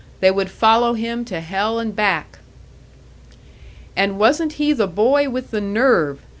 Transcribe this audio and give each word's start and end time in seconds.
They 0.19 0.31
would 0.31 0.49
follow 0.49 0.93
him 0.95 1.23
to 1.25 1.41
hell 1.41 1.77
and 1.77 1.95
back! 1.95 2.39
And 3.95 4.17
wasn't 4.17 4.53
he 4.53 4.73
the 4.73 4.87
boy 4.87 5.29
with 5.29 5.51
the 5.51 5.61
nerve! 5.61 6.21